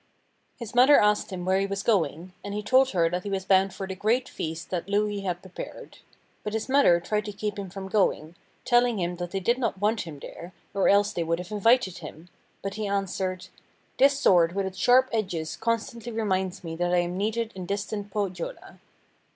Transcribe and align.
His 0.57 0.73
mother 0.73 0.99
asked 0.99 1.29
him 1.31 1.45
where 1.45 1.59
he 1.59 1.67
was 1.67 1.83
going 1.83 2.33
and 2.43 2.55
he 2.55 2.63
told 2.63 2.89
her 2.89 3.07
that 3.11 3.21
he 3.23 3.29
was 3.29 3.45
bound 3.45 3.71
for 3.71 3.85
the 3.85 3.93
great 3.93 4.27
feast 4.27 4.71
that 4.71 4.89
Louhi 4.89 5.19
had 5.19 5.43
prepared. 5.43 5.99
But 6.43 6.53
his 6.53 6.67
mother 6.67 6.99
tried 6.99 7.25
to 7.25 7.31
keep 7.31 7.59
him 7.59 7.69
from 7.69 7.87
going, 7.87 8.33
telling 8.65 8.97
him 8.97 9.17
that 9.17 9.29
they 9.29 9.39
did 9.39 9.59
not 9.59 9.79
want 9.79 10.01
him 10.07 10.17
there, 10.17 10.53
or 10.73 10.89
else 10.89 11.13
they 11.13 11.23
would 11.23 11.37
have 11.37 11.51
invited 11.51 11.99
him, 11.99 12.29
but 12.63 12.73
he 12.73 12.87
answered: 12.87 13.49
'This 13.99 14.19
sword 14.19 14.55
with 14.55 14.65
its 14.65 14.79
sharp 14.79 15.07
edges 15.13 15.55
constantly 15.55 16.11
reminds 16.11 16.63
me 16.63 16.75
that 16.77 16.95
I 16.95 16.97
am 16.97 17.15
needed 17.15 17.51
in 17.53 17.67
distant 17.67 18.09
Pohjola.' 18.09 18.79